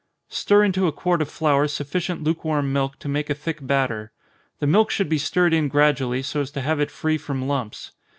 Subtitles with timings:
[0.33, 4.11] _Stir into a quart of flour sufficient lukewarm milk to make a thick batter.
[4.57, 7.91] The milk should be stirred in gradually, so as to have it free from lumps.